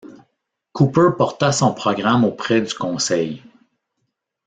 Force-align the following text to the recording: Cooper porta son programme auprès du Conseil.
Cooper 0.73 1.11
porta 1.15 1.51
son 1.51 1.75
programme 1.75 2.25
auprès 2.25 2.59
du 2.59 2.73
Conseil. 2.73 3.43